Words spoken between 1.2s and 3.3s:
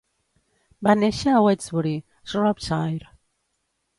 a Westbury, Shropshire.